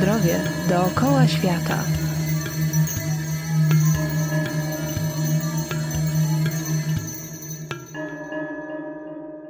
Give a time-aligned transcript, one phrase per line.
[0.00, 1.84] zdrowie dookoła świata.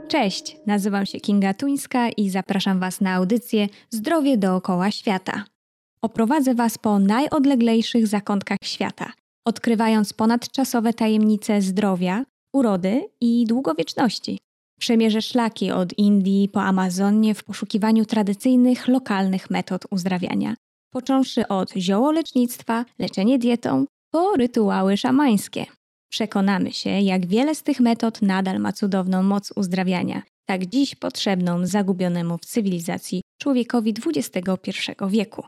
[0.08, 5.44] Cześć, nazywam się Kinga Tuńska i zapraszam Was na audycję Zdrowie dookoła świata.
[6.02, 9.12] Oprowadzę Was po najodleglejszych zakątkach świata,
[9.46, 14.38] odkrywając ponadczasowe tajemnice zdrowia, urody i długowieczności.
[14.80, 20.54] Przemierzę szlaki od Indii po Amazonię w poszukiwaniu tradycyjnych, lokalnych metod uzdrawiania,
[20.92, 25.66] począwszy od ziołolecznictwa, leczenie dietą, po rytuały szamańskie.
[26.10, 31.66] Przekonamy się, jak wiele z tych metod nadal ma cudowną moc uzdrawiania, tak dziś potrzebną
[31.66, 34.70] zagubionemu w cywilizacji człowiekowi XXI
[35.08, 35.42] wieku.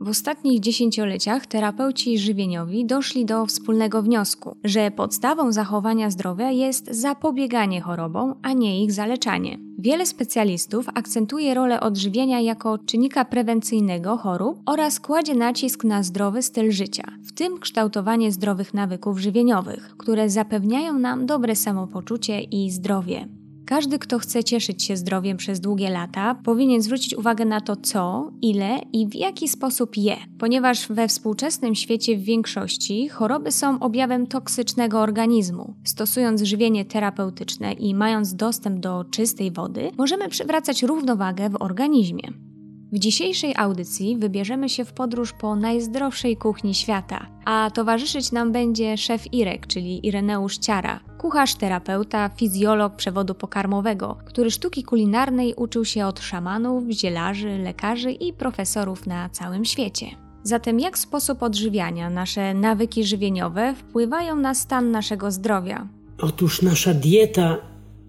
[0.00, 7.80] W ostatnich dziesięcioleciach terapeuci żywieniowi doszli do wspólnego wniosku, że podstawą zachowania zdrowia jest zapobieganie
[7.80, 9.58] chorobom, a nie ich zaleczanie.
[9.78, 16.72] Wiele specjalistów akcentuje rolę odżywienia jako czynnika prewencyjnego chorób oraz kładzie nacisk na zdrowy styl
[16.72, 23.37] życia, w tym kształtowanie zdrowych nawyków żywieniowych, które zapewniają nam dobre samopoczucie i zdrowie.
[23.68, 28.30] Każdy, kto chce cieszyć się zdrowiem przez długie lata, powinien zwrócić uwagę na to, co,
[28.42, 34.26] ile i w jaki sposób je, ponieważ we współczesnym świecie w większości choroby są objawem
[34.26, 35.74] toksycznego organizmu.
[35.84, 42.47] Stosując żywienie terapeutyczne i mając dostęp do czystej wody, możemy przywracać równowagę w organizmie.
[42.92, 48.96] W dzisiejszej audycji wybierzemy się w podróż po najzdrowszej kuchni świata, a towarzyszyć nam będzie
[48.96, 56.06] szef Irek, czyli Ireneusz Ciara, kucharz, terapeuta, fizjolog przewodu pokarmowego, który sztuki kulinarnej uczył się
[56.06, 60.06] od szamanów, zielarzy, lekarzy i profesorów na całym świecie.
[60.42, 65.86] Zatem jak sposób odżywiania, nasze nawyki żywieniowe wpływają na stan naszego zdrowia?
[66.18, 67.56] Otóż nasza dieta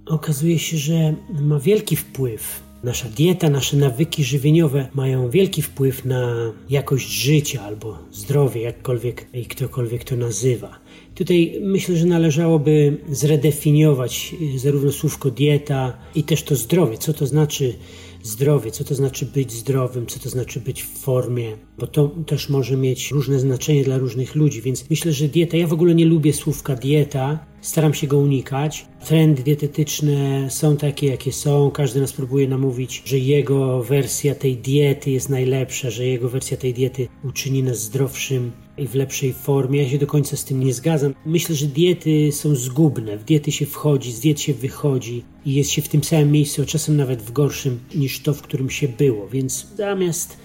[0.06, 6.52] okazuje się, że ma wielki wpływ Nasza dieta, nasze nawyki żywieniowe mają wielki wpływ na
[6.70, 10.80] jakość życia albo zdrowie, jakkolwiek i ktokolwiek to nazywa.
[11.16, 16.98] Tutaj myślę, że należałoby zredefiniować y, zarówno słówko dieta i też to zdrowie.
[16.98, 17.76] Co to znaczy
[18.24, 22.50] zdrowie, co to znaczy być zdrowym, co to znaczy być w formie, bo to też
[22.50, 26.06] może mieć różne znaczenie dla różnych ludzi, więc myślę, że dieta, ja w ogóle nie
[26.06, 28.86] lubię słówka dieta, staram się go unikać.
[29.06, 31.72] Trendy dietetyczne są takie, jakie są.
[31.72, 36.74] Każdy nas próbuje namówić, że jego wersja tej diety jest najlepsza, że jego wersja tej
[36.74, 39.84] diety uczyni nas zdrowszym i w lepszej formie.
[39.84, 41.14] Ja się do końca z tym nie zgadzam.
[41.26, 43.18] Myślę, że diety są zgubne.
[43.18, 46.62] W diety się wchodzi, z diet się wychodzi i jest się w tym samym miejscu,
[46.62, 49.28] a czasem nawet w gorszym niż to, w którym się było.
[49.28, 50.38] Więc zamiast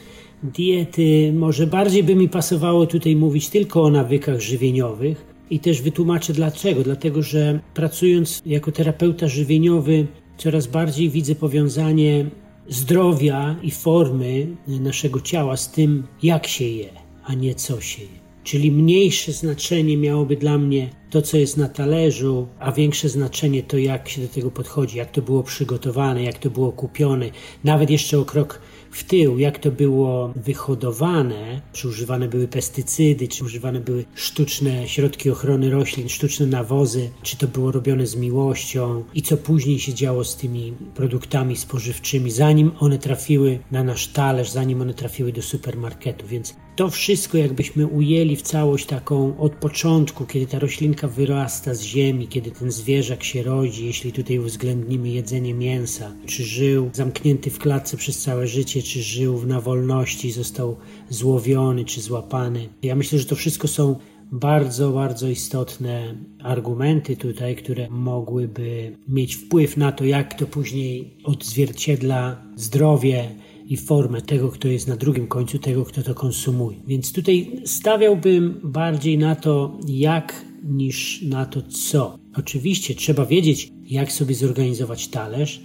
[0.43, 5.35] diety, może bardziej by mi pasowało tutaj mówić tylko o nawykach żywieniowych.
[5.51, 6.83] I też wytłumaczę dlaczego.
[6.83, 10.07] Dlatego, że pracując jako terapeuta żywieniowy,
[10.39, 12.31] coraz bardziej widzę powiązanie
[12.69, 16.89] zdrowia i formy naszego ciała z tym, jak się je,
[17.25, 18.24] a nie co się je.
[18.45, 23.79] Czyli mniejsze znaczenie miałoby dla mnie to, co jest na talerzu, a większe znaczenie to,
[23.79, 27.31] jak się do tego podchodzi, jak to było przygotowane, jak to było kupione,
[27.65, 28.61] nawet jeszcze o krok
[28.91, 35.31] w tył, jak to było wyhodowane, czy używane były pestycydy, czy używane były sztuczne środki
[35.31, 40.25] ochrony roślin, sztuczne nawozy, czy to było robione z miłością i co później się działo
[40.25, 46.27] z tymi produktami spożywczymi, zanim one trafiły na nasz talerz, zanim one trafiły do supermarketu.
[46.27, 51.83] Więc to wszystko, jakbyśmy ujęli w całość taką od początku, kiedy ta roślinka wyrasta z
[51.83, 57.59] ziemi, kiedy ten zwierzak się rodzi, jeśli tutaj uwzględnimy jedzenie mięsa, czy żył zamknięty w
[57.59, 60.77] klatce przez całe życie, czy żył na wolności, został
[61.09, 62.69] złowiony, czy złapany.
[62.83, 63.97] Ja myślę, że to wszystko są
[64.33, 72.43] bardzo, bardzo istotne argumenty tutaj, które mogłyby mieć wpływ na to, jak to później odzwierciedla
[72.57, 73.35] zdrowie
[73.67, 76.77] i formę tego, kto jest na drugim końcu, tego, kto to konsumuje.
[76.87, 82.19] Więc tutaj stawiałbym bardziej na to, jak niż na to, co.
[82.37, 85.61] Oczywiście trzeba wiedzieć, jak sobie zorganizować talerz,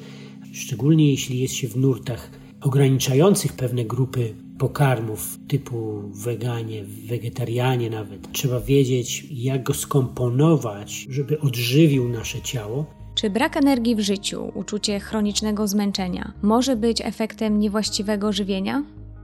[0.54, 2.32] szczególnie jeśli jest się w nurtach
[2.62, 8.32] ograniczających pewne grupy pokarmów typu weganie, wegetarianie nawet.
[8.32, 15.00] Trzeba wiedzieć, jak go skomponować, żeby odżywił nasze ciało, czy brak energii w życiu, uczucie
[15.00, 18.84] chronicznego zmęczenia może być efektem niewłaściwego żywienia?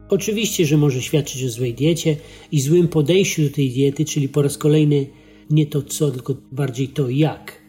[0.10, 2.18] Oczywiście, że może świadczyć o złej diecie
[2.52, 5.06] i złym podejściu do tej diety, czyli po raz kolejny
[5.50, 7.62] nie to co, tylko bardziej to jak.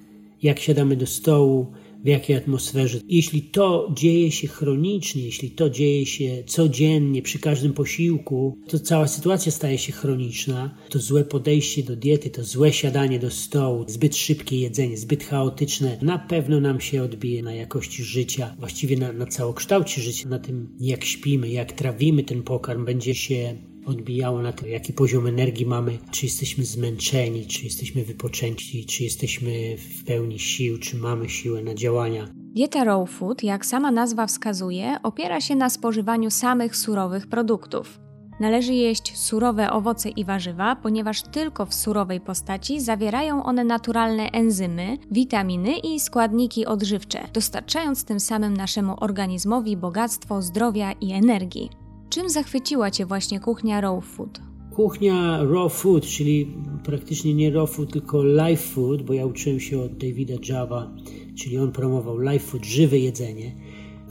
[0.42, 1.66] Jak siadamy do stołu,
[2.06, 2.98] w jakiej atmosferze.
[3.08, 9.08] Jeśli to dzieje się chronicznie, jeśli to dzieje się codziennie, przy każdym posiłku, to cała
[9.08, 10.74] sytuacja staje się chroniczna.
[10.90, 15.98] To złe podejście do diety, to złe siadanie do stołu, zbyt szybkie jedzenie, zbyt chaotyczne,
[16.02, 20.68] na pewno nam się odbije na jakości życia, właściwie na, na całokształcie życia, na tym
[20.80, 23.56] jak śpimy, jak trawimy ten pokarm, będzie się
[23.86, 29.76] odbijało na to, jaki poziom energii mamy, czy jesteśmy zmęczeni, czy jesteśmy wypoczęci, czy jesteśmy
[29.76, 32.28] w pełni sił, czy mamy siłę na działania.
[32.34, 37.98] Dieta raw food, jak sama nazwa wskazuje, opiera się na spożywaniu samych surowych produktów.
[38.40, 44.98] Należy jeść surowe owoce i warzywa, ponieważ tylko w surowej postaci zawierają one naturalne enzymy,
[45.10, 51.85] witaminy i składniki odżywcze, dostarczając tym samym naszemu organizmowi bogactwo zdrowia i energii.
[52.16, 54.40] Czym zachwyciła Cię właśnie kuchnia raw food?
[54.74, 56.54] Kuchnia raw food, czyli
[56.84, 60.90] praktycznie nie raw food, tylko live food, bo ja uczyłem się od Davida Java,
[61.38, 63.52] czyli on promował live food, żywe jedzenie,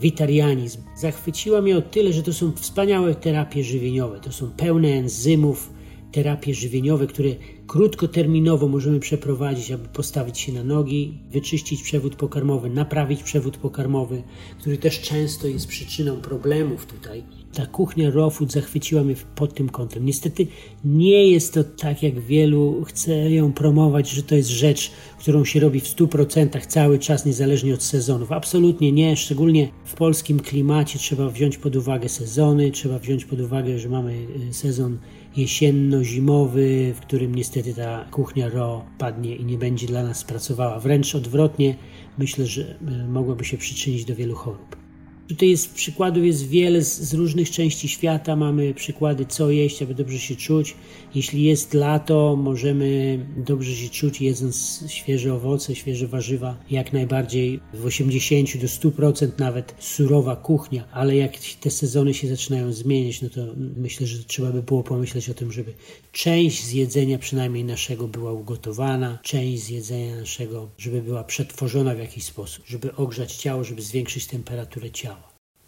[0.00, 0.82] witarianizm.
[0.96, 5.70] Zachwyciła mnie o tyle, że to są wspaniałe terapie żywieniowe, to są pełne enzymów,
[6.12, 7.28] terapie żywieniowe, które
[7.66, 14.22] krótkoterminowo możemy przeprowadzić, aby postawić się na nogi, wyczyścić przewód pokarmowy, naprawić przewód pokarmowy,
[14.60, 17.22] który też często jest przyczyną problemów tutaj
[17.56, 20.04] ta kuchnia raw food zachwyciła mnie pod tym kątem.
[20.04, 20.46] Niestety
[20.84, 25.60] nie jest to tak, jak wielu chce ją promować, że to jest rzecz, którą się
[25.60, 28.32] robi w 100% cały czas, niezależnie od sezonów.
[28.32, 33.78] Absolutnie nie, szczególnie w polskim klimacie trzeba wziąć pod uwagę sezony, trzeba wziąć pod uwagę,
[33.78, 34.98] że mamy y, sezon
[35.36, 40.80] jesienno-zimowy, w którym niestety ta kuchnia raw padnie i nie będzie dla nas pracowała.
[40.80, 41.76] Wręcz odwrotnie,
[42.18, 44.85] myślę, że y, mogłaby się przyczynić do wielu chorób.
[45.28, 48.36] Tutaj jest przykładów jest wiele z, z, różnych części świata.
[48.36, 50.74] Mamy przykłady, co jeść, aby dobrze się czuć.
[51.14, 56.56] Jeśli jest lato, możemy dobrze się czuć jedząc świeże owoce, świeże warzywa.
[56.70, 60.84] Jak najbardziej w 80 do 100% nawet surowa kuchnia.
[60.92, 63.40] Ale jak te sezony się zaczynają zmieniać, no to
[63.76, 65.72] myślę, że trzeba by było pomyśleć o tym, żeby
[66.12, 71.98] część z jedzenia przynajmniej naszego była ugotowana, część z jedzenia naszego, żeby była przetworzona w
[71.98, 75.15] jakiś sposób, żeby ogrzać ciało, żeby zwiększyć temperaturę ciała.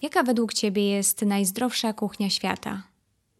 [0.03, 2.83] Jaka według Ciebie jest najzdrowsza kuchnia świata?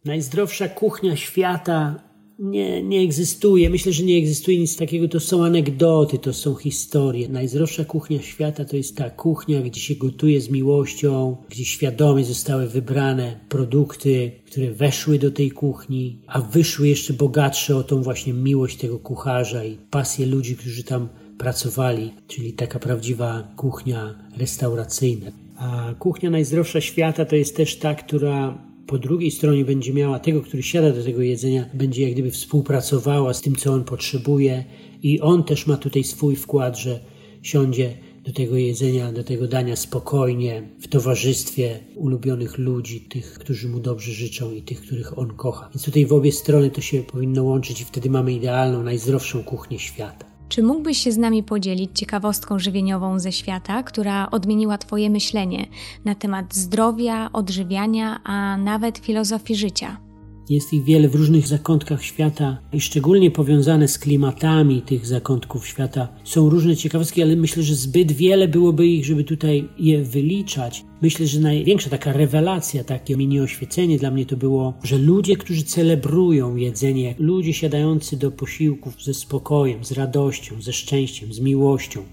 [0.05, 2.03] Najzdrowsza kuchnia świata
[2.39, 3.69] nie, nie egzystuje.
[3.69, 5.07] Myślę, że nie egzystuje nic takiego.
[5.07, 7.29] To są anegdoty, to są historie.
[7.29, 12.67] Najzdrowsza kuchnia świata to jest ta kuchnia, gdzie się gotuje z miłością, gdzie świadomie zostały
[12.67, 18.77] wybrane produkty, które weszły do tej kuchni, a wyszły jeszcze bogatsze o tą właśnie miłość
[18.77, 25.31] tego kucharza i pasję ludzi, którzy tam pracowali, czyli taka prawdziwa kuchnia restauracyjna.
[25.59, 30.41] A kuchnia najzdrowsza świata to jest też ta, która po drugiej stronie będzie miała tego,
[30.41, 34.63] który siada do tego jedzenia, będzie jak gdyby współpracowała z tym, co on potrzebuje,
[35.03, 36.99] i on też ma tutaj swój wkład, że
[37.41, 43.79] siądzie do tego jedzenia, do tego dania spokojnie, w towarzystwie ulubionych ludzi, tych, którzy mu
[43.79, 45.69] dobrze życzą i tych, których on kocha.
[45.73, 49.79] Więc tutaj w obie strony to się powinno łączyć, i wtedy mamy idealną, najzdrowszą kuchnię
[49.79, 50.28] świata.
[50.49, 55.67] Czy mógłbyś się z nami podzielić ciekawostką żywieniową ze świata, która odmieniła Twoje myślenie
[56.05, 60.08] na temat zdrowia, odżywiania, a nawet filozofii życia?
[60.49, 66.07] Jest ich wiele w różnych zakątkach świata i szczególnie powiązane z klimatami tych zakątków świata.
[66.23, 70.85] Są różne ciekawostki, ale myślę, że zbyt wiele byłoby ich, żeby tutaj je wyliczać.
[71.01, 75.63] Myślę, że największa taka rewelacja, takie mini oświecenie dla mnie to było, że ludzie, którzy
[75.63, 82.03] celebrują jedzenie, ludzie siadający do posiłków ze spokojem, z radością, ze szczęściem, z miłością,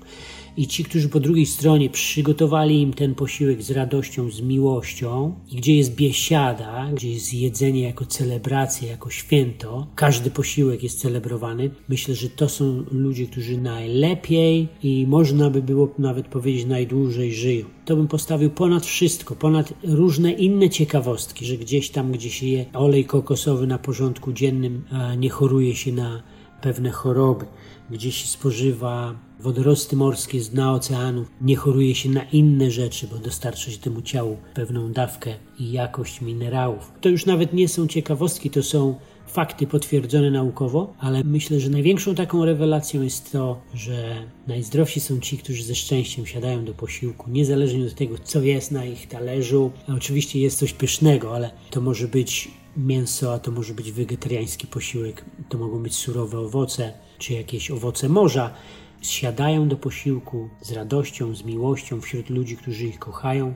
[0.56, 5.57] i ci, którzy po drugiej stronie przygotowali im ten posiłek z radością, z miłością, i
[5.57, 11.71] gdzie jest biesiada, gdzie jest jedzenie jako celebracja, jako święto, każdy posiłek jest celebrowany.
[11.88, 17.66] Myślę, że to są ludzie, którzy najlepiej i można by było nawet powiedzieć najdłużej żyją.
[17.85, 22.64] To bym postawił ponad wszystko, ponad różne inne ciekawostki, że gdzieś tam, gdzie się je
[22.73, 24.85] olej kokosowy na porządku dziennym,
[25.19, 26.23] nie choruje się na
[26.62, 27.47] pewne choroby,
[27.90, 33.19] gdzie się spożywa wodorosty morskie z dna oceanu, nie choruje się na inne rzeczy, bo
[33.19, 36.93] dostarcza się temu ciału pewną dawkę i jakość minerałów.
[37.00, 38.95] To już nawet nie są ciekawostki, to są
[39.26, 45.38] fakty potwierdzone naukowo, ale myślę, że największą taką rewelacją jest to, że najzdrowsi są ci,
[45.38, 49.71] którzy ze szczęściem siadają do posiłku, niezależnie od tego, co jest na ich talerzu.
[49.88, 54.66] A oczywiście jest coś pysznego, ale to może być mięso, a to może być wegetariański
[54.66, 58.55] posiłek, to mogą być surowe owoce, czy jakieś owoce morza
[59.11, 63.55] siadają do posiłku z radością, z miłością wśród ludzi, którzy ich kochają,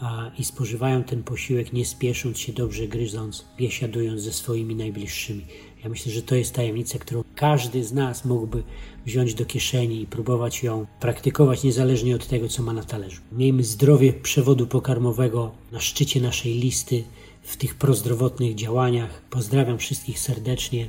[0.00, 5.44] a, i spożywają ten posiłek nie spiesząc się, dobrze gryząc, biesiadując ze swoimi najbliższymi.
[5.84, 8.62] Ja myślę, że to jest tajemnica, którą każdy z nas mógłby
[9.06, 13.20] wziąć do kieszeni i próbować ją praktykować niezależnie od tego, co ma na talerzu.
[13.32, 17.04] Miejmy zdrowie przewodu pokarmowego na szczycie naszej listy
[17.42, 19.22] w tych prozdrowotnych działaniach.
[19.30, 20.88] Pozdrawiam wszystkich serdecznie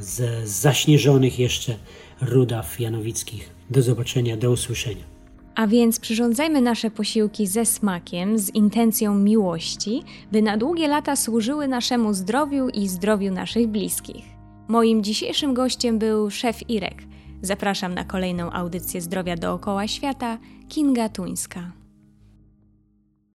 [0.00, 1.74] z zaśnieżonych jeszcze
[2.20, 3.50] Rudaw Janowickich.
[3.70, 5.04] Do zobaczenia, do usłyszenia.
[5.54, 10.02] A więc przyrządzajmy nasze posiłki ze smakiem, z intencją miłości,
[10.32, 14.24] by na długie lata służyły naszemu zdrowiu i zdrowiu naszych bliskich.
[14.68, 17.02] Moim dzisiejszym gościem był szef Irek.
[17.42, 20.38] Zapraszam na kolejną audycję zdrowia dookoła świata,
[20.68, 21.77] Kinga Tuńska.